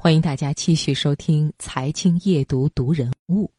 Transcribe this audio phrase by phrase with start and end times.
[0.00, 3.50] 欢迎大家继续收听《财经夜读》读人物。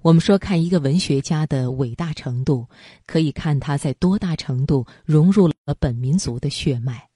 [0.00, 2.68] 我们说，看一个文学家的伟大程度，
[3.06, 7.08] 可以看他在多大程度融入了本民族的血脉。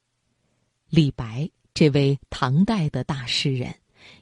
[0.89, 3.73] 李白这位唐代的大诗人，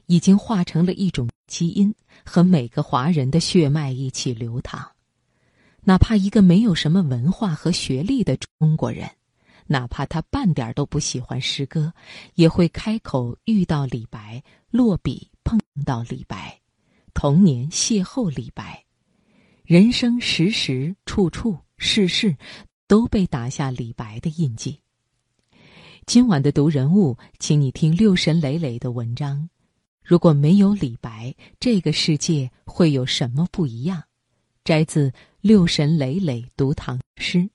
[0.05, 1.91] 已经化成了一种基因，
[2.23, 4.87] 和每个华人的血脉一起流淌。
[5.81, 9.09] 哪怕一个没有什么文化和学历的中国人。
[9.71, 11.93] 哪怕他半点都不喜欢诗歌，
[12.33, 16.59] 也会开口遇到李白，落笔碰到李白，
[17.13, 18.83] 童年邂逅李白，
[19.63, 22.35] 人生时时处处事事
[22.87, 24.79] 都被打下李白的印记。
[26.07, 29.47] 今晚的读人物，请你听六神磊磊的文章。
[30.03, 34.01] 如果没有李白，这个世界会有什么不一样？
[34.63, 37.47] 摘自六神磊磊读唐诗。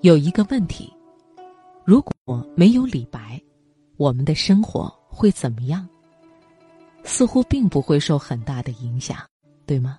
[0.00, 0.92] 有一个问题：
[1.84, 2.14] 如果
[2.54, 3.40] 没有李白，
[3.96, 5.88] 我们的生活会怎么样？
[7.02, 9.18] 似乎并不会受很大的影响，
[9.66, 9.98] 对吗？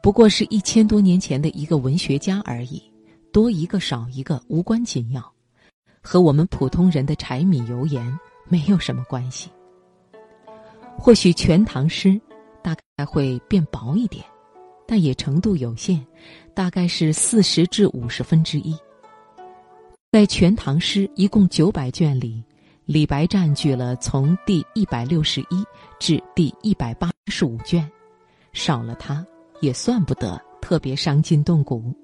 [0.00, 2.80] 不过是一千多年前的一个文学家而已，
[3.32, 5.32] 多一个少一个无关紧要，
[6.00, 8.16] 和我们普通人的柴米油盐
[8.46, 9.50] 没有什么关系。
[10.96, 12.10] 或许《全唐诗》
[12.62, 14.24] 大概会变薄一点，
[14.86, 16.06] 但也程度有限，
[16.54, 18.76] 大概是四十至五十分之一。
[20.16, 22.42] 在《全唐诗》一共九百卷里，
[22.86, 25.62] 李白占据了从第一百六十一
[26.00, 27.86] 至第一百八十五卷，
[28.54, 29.22] 少了他
[29.60, 31.94] 也算不得特别伤筋动骨。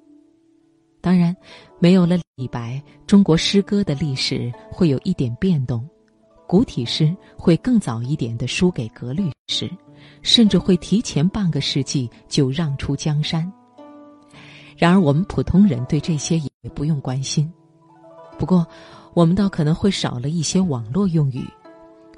[1.01, 1.35] 当然，
[1.79, 5.83] 没有了李白，中国诗歌的历史会有一点变动，
[6.47, 9.71] 古体诗会更早一点的输给格律诗，
[10.21, 13.51] 甚至会提前半个世纪就让出江山。
[14.77, 17.51] 然而，我们普通人对这些也不用关心。
[18.43, 18.67] 不过，
[19.15, 21.45] 我们倒可能会少了一些网络用语，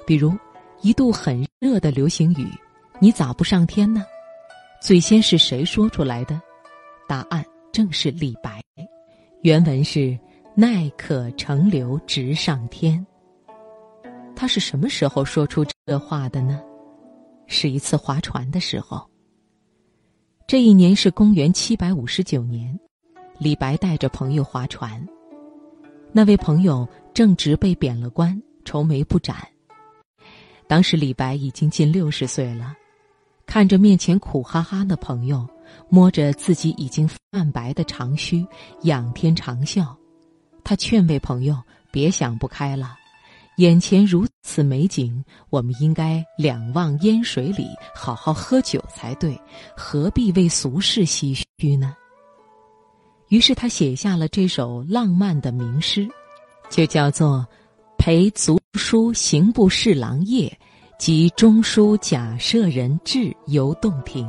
[0.07, 0.33] 比如
[0.81, 2.49] 一度很热的流行语
[2.97, 4.03] “你咋不上天呢？”
[4.81, 6.41] 最先是谁说出来的？
[7.07, 8.59] 答案正是李白。
[9.43, 10.17] 原文是
[10.57, 13.05] “奈可乘流直上天”。
[14.35, 16.59] 他是什么时候说出这话的呢？
[17.45, 19.07] 是一次划船的时候。
[20.47, 22.75] 这一年是公元七百五十九年，
[23.37, 25.07] 李白带着朋友划船。
[26.17, 29.45] 那位朋友正值被贬了官，愁眉不展。
[30.65, 32.73] 当时李白已经近六十岁了，
[33.45, 35.45] 看着面前苦哈哈的朋友，
[35.89, 38.47] 摸着自己已经泛白的长须，
[38.83, 39.93] 仰天长啸。
[40.63, 41.61] 他劝慰朋友
[41.91, 42.95] 别想不开了，
[43.57, 49.37] 眼前如此美景，我们应该两望烟水里，好好喝酒才对，
[49.75, 51.93] 何必为俗事唏嘘呢？
[53.29, 56.07] 于是他写下了这首浪漫的名诗，
[56.69, 57.45] 就叫做
[57.97, 60.55] 《陪族书行部侍郎夜
[60.99, 64.27] 及中书贾舍人至游洞庭》。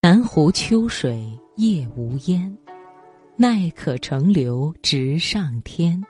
[0.00, 2.56] 南湖秋水夜无烟，
[3.36, 6.00] 奈可乘流直上天。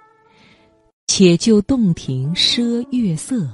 [1.07, 3.49] 且就洞庭赊月色，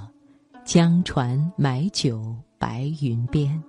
[0.64, 3.60] 将船买酒白云边。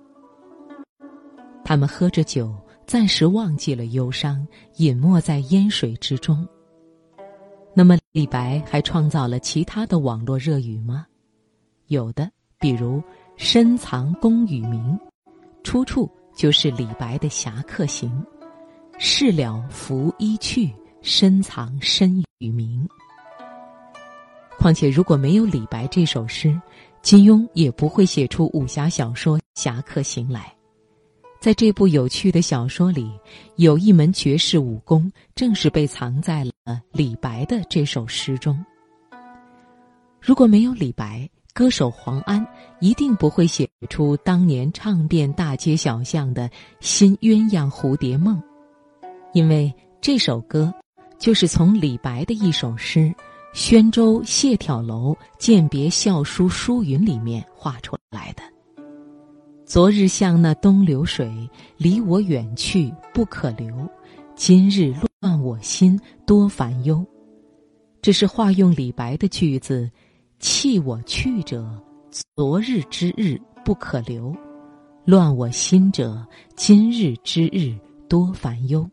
[1.64, 2.52] 他们喝着酒。
[2.90, 4.44] 暂时忘记了忧伤，
[4.78, 6.44] 隐没在烟水之中。
[7.72, 11.06] 那么，李白还创造了其他的网络热语吗？
[11.86, 12.28] 有的，
[12.58, 13.00] 比如
[13.38, 14.98] “深藏功与名”，
[15.62, 18.10] 出处就是李白的《侠客行》
[18.98, 22.84] ，“事了拂衣去，深藏身与名。”
[24.58, 26.60] 况且，如果没有李白这首诗，
[27.02, 30.52] 金庸也不会写出武侠小说《侠客行》来。
[31.40, 33.10] 在这部有趣的小说里，
[33.56, 36.52] 有一门绝世武功，正是被藏在了
[36.92, 38.62] 李白的这首诗中。
[40.20, 42.46] 如果没有李白，歌手黄安
[42.78, 46.50] 一定不会写出当年唱遍大街小巷的
[46.80, 48.38] 新鸳鸯蝴蝶梦，
[49.32, 50.70] 因为这首歌
[51.18, 53.00] 就是从李白的一首诗
[53.54, 58.42] 《宣州谢眺楼饯别校书书云》里面画出来的。
[59.70, 63.72] 昨日像那东流水，离我远去不可留；
[64.34, 65.96] 今日乱我心，
[66.26, 67.06] 多烦忧。
[68.02, 69.88] 这是化用李白的句子
[70.40, 71.80] ：“弃我去者，
[72.36, 74.34] 昨日之日不可留；
[75.04, 76.26] 乱我心者，
[76.56, 77.72] 今日之日
[78.08, 78.84] 多烦忧。”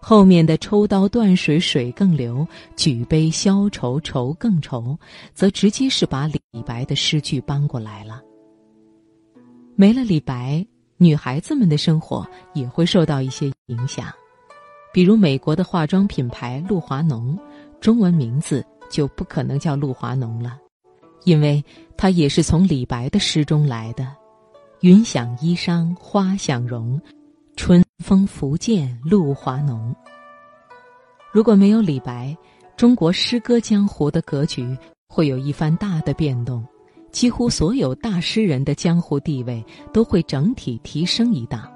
[0.00, 4.98] 后面的“抽刀断水水更流，举杯消愁愁更愁”，
[5.36, 8.22] 则直接是把李白的诗句搬过来了。
[9.80, 10.62] 没了李白，
[10.98, 14.08] 女孩子们的生活也会受到一些影响，
[14.92, 17.34] 比如美国的化妆品牌露华浓，
[17.80, 20.58] 中文名字就不可能叫露华浓了，
[21.24, 21.64] 因为
[21.96, 24.06] 它也是从李白的诗中来的
[24.84, 27.00] ：“云想衣裳花想容。”
[27.56, 29.96] 春风拂槛露华浓。
[31.32, 32.36] 如果没有李白，
[32.76, 34.76] 中国诗歌江湖的格局
[35.08, 36.62] 会有一番大的变动，
[37.10, 41.70] 几乎所有大诗人的江湖地位都会整体提升一档。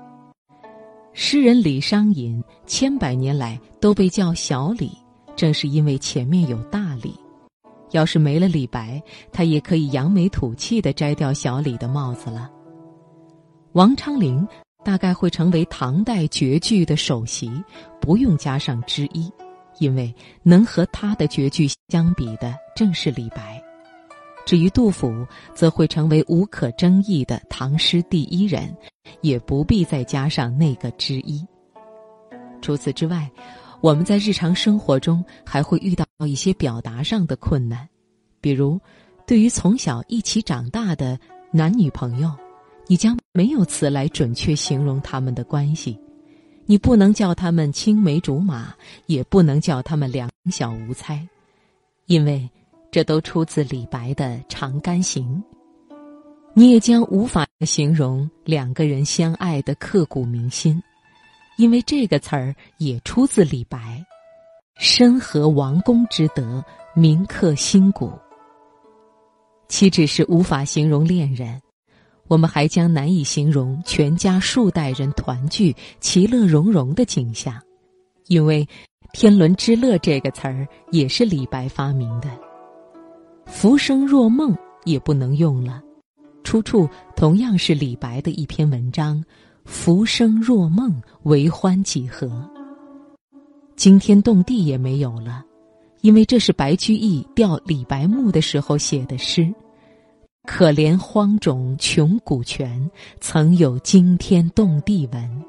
[1.13, 4.91] 诗人李商隐千百年来都被叫小李，
[5.37, 7.15] 正是因为前面有大李。
[7.91, 9.03] 要是没了李白，
[9.33, 12.51] 他也可以扬眉吐气的摘掉小李的帽子了。
[13.73, 14.47] 王昌龄。
[14.85, 17.51] 大概会成为唐代绝句的首席，
[18.03, 19.33] 不用加上之一，
[19.79, 23.64] 因为能和他的绝句相比的正是李白。
[24.45, 28.75] 至于杜甫，则会成为无可争议的唐诗第一人，
[29.21, 31.45] 也不必再加上那个之一。
[32.61, 33.31] 除此之外，
[33.81, 37.89] 我们在日常生活中还会遇到一些表达上的困难，
[38.41, 38.81] 比如，
[39.27, 41.19] 对于从小一起长大的
[41.51, 42.31] 男女朋友。
[42.87, 45.99] 你将没有词来准确形容他们的关系，
[46.67, 48.75] 你不能叫他们青梅竹马，
[49.07, 51.27] 也不能叫他们两小无猜，
[52.05, 52.47] 因为
[52.95, 55.43] 这都出自李白的《长干行》。
[56.55, 60.81] 你也将无法形容两个人相爱的刻骨铭心，
[61.57, 64.01] 因为这个词儿也出自李白
[64.79, 66.65] ：“身合王公之德，
[66.95, 68.13] 铭刻心骨。”
[69.67, 71.61] 岂止是无法形容恋人？
[72.29, 77.61] 我们还将难以形容全家数代人团聚、其乐融融的景象，
[78.29, 78.65] 因为
[79.13, 82.31] “天伦之乐”这个词儿也是李白发明的。
[83.47, 85.83] 浮生若梦也不能用了，
[86.43, 89.23] 出处同样是李白的一篇文章
[89.65, 92.49] ：“浮生若梦，为欢几何？”
[93.77, 95.45] 惊天动地也没有了，
[96.01, 99.53] 因为这是白居易吊李白墓的时候写的诗。
[100.47, 105.45] 可怜荒冢穷古泉，曾有惊天动地闻。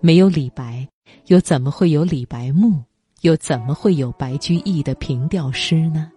[0.00, 0.88] 没有李白，
[1.26, 2.82] 又怎么会有李白墓？
[3.20, 6.10] 又怎么会有白居易的平调诗呢？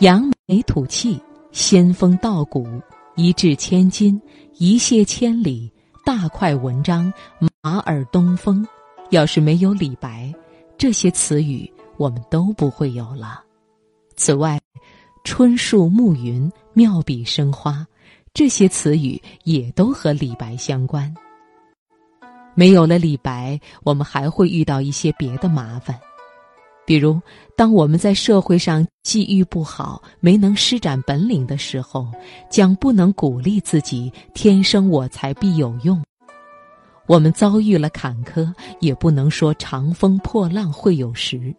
[0.00, 1.20] 扬眉吐气，
[1.52, 2.66] 仙风道骨，
[3.16, 4.18] 一掷千金，
[4.56, 5.70] 一泻千里，
[6.06, 7.12] 大快文章，
[7.62, 8.66] 马耳东风。
[9.10, 10.32] 要是没有李白，
[10.78, 13.44] 这些词语我们都不会有了。
[14.16, 14.58] 此外。
[15.22, 17.86] 春树暮云，妙笔生花，
[18.32, 21.14] 这些词语也都和李白相关。
[22.54, 26.00] 没有了李白，我们还会遇到一些别的麻烦，
[26.90, 27.22] 比如，
[27.56, 32.08] 当我们在社会上际遇不好，没能施展本领的时候，
[32.50, 35.96] 将不能鼓励自己“天生我材必有用”；
[37.06, 41.54] 我们遭遇了坎坷，也不能说“长风破浪会有时”。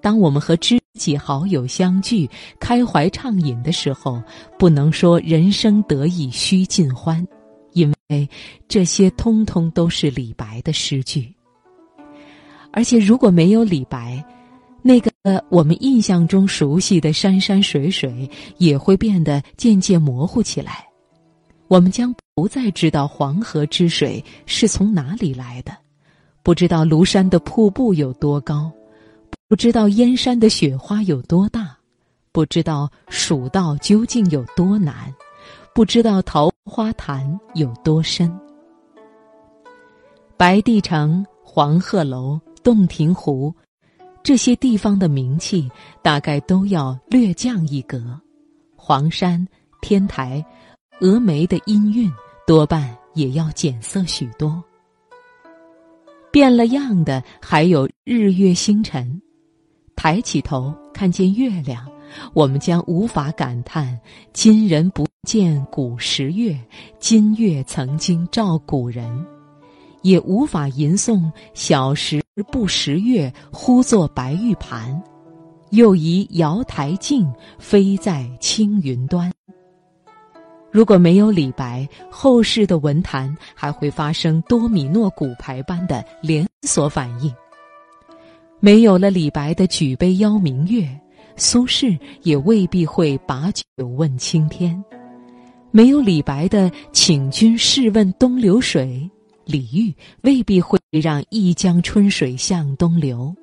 [0.00, 2.30] 当我们和知己好友相聚，
[2.60, 4.22] 开怀畅饮的时候，
[4.56, 7.26] 不能说“人生得意须尽欢”，
[7.74, 8.28] 因为
[8.68, 11.34] 这些通通都是李白的诗句。
[12.70, 14.24] 而且，如果没有李白，
[14.86, 15.10] 那个
[15.48, 20.86] 我们印象中熟悉的山山水水也会变得渐渐模糊起来。
[21.68, 25.74] 我们将不再知道黄河之水是从哪里来的，
[26.42, 28.70] 不知道庐山的瀑布有多高。
[29.48, 31.74] 不知道燕山的雪花有多大，
[32.30, 34.94] 不知道蜀道究竟有多难，
[35.74, 38.30] 不知道桃花潭有多深。
[40.36, 43.54] 白帝城、黄鹤楼、洞庭湖，
[44.24, 48.18] 这些地方的名气大概都要略降一格。
[48.74, 49.46] 黄山、
[49.82, 50.42] 天台、
[50.98, 52.10] 峨眉的音韵
[52.46, 54.64] 多半也要减色许多。
[56.32, 59.20] 变了样的还有日月星辰。
[59.94, 61.86] 抬起头看见月亮，
[62.32, 64.00] 我们将无法感叹
[64.32, 66.58] “今人不见古时月，
[66.98, 69.26] 今月曾经照古人”，
[70.00, 75.00] 也无法吟诵“小时不识月，呼作白玉盘”，
[75.70, 79.32] 又疑瑶台镜，飞在青云端。
[80.72, 87.32] 如果没有李白，后世的文坛还会发生多米诺骨牌般的连锁反应。
[88.58, 90.88] 没有了李白的举杯邀明月，
[91.36, 94.74] 苏轼也未必会把酒问青天；
[95.70, 99.08] 没有李白的请君试问东流水，
[99.44, 103.34] 李煜未必会让一江春水向东流；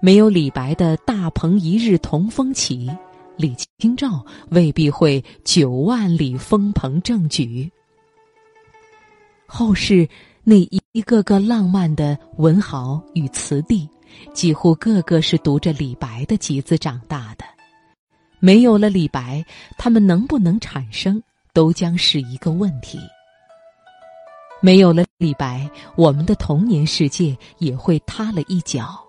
[0.00, 2.90] 没有李白的大鹏一日同风起，
[3.36, 7.70] 李清照未必会九万里风鹏正举。
[9.46, 10.08] 后世
[10.42, 10.56] 那
[10.92, 13.88] 一个个浪漫的文豪与词帝。
[14.34, 17.44] 几乎个个是读着李白的集子长大的，
[18.40, 19.42] 没有了李白，
[19.78, 21.22] 他们能不能产生，
[21.54, 22.98] 都将是一个问题。
[24.60, 29.00] 没有了李白，我们的童年世界也会塌了一角。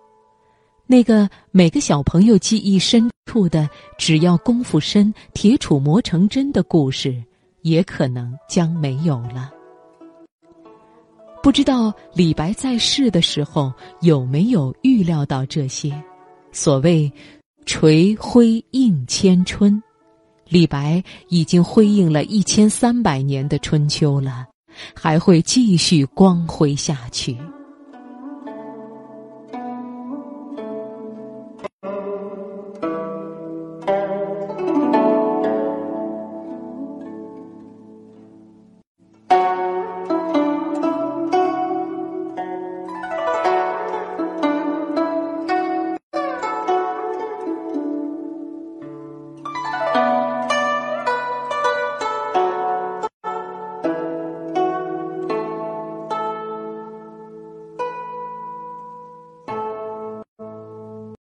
[0.87, 7.21] 那个每个小朋友记忆深处的“只要功夫深，铁杵磨成针”的故事，
[7.61, 9.51] 也可能将没有了。
[11.41, 15.91] 不知道李白在世的时候有没有预料到这些？
[16.51, 17.11] 所谓
[17.65, 19.81] “垂辉映千春”，
[20.49, 24.45] 李白已经辉映了一千三百年的春秋了，
[24.93, 27.37] 还会继续光辉下去。